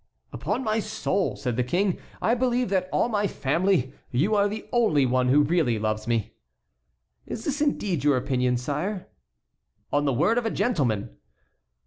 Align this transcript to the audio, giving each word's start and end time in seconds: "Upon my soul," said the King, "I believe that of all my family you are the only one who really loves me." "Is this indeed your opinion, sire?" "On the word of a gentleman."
"Upon 0.33 0.63
my 0.63 0.79
soul," 0.79 1.35
said 1.35 1.57
the 1.57 1.63
King, 1.63 1.99
"I 2.23 2.33
believe 2.33 2.69
that 2.69 2.85
of 2.85 2.89
all 2.91 3.07
my 3.07 3.27
family 3.27 3.93
you 4.09 4.33
are 4.33 4.47
the 4.47 4.65
only 4.73 5.05
one 5.05 5.27
who 5.27 5.43
really 5.43 5.77
loves 5.77 6.07
me." 6.07 6.33
"Is 7.27 7.45
this 7.45 7.61
indeed 7.61 8.03
your 8.03 8.17
opinion, 8.17 8.57
sire?" 8.57 9.09
"On 9.93 10.05
the 10.05 10.11
word 10.11 10.39
of 10.39 10.45
a 10.47 10.49
gentleman." 10.49 11.15